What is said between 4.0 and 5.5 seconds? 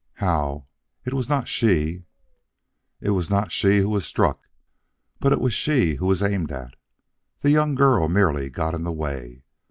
struck, but it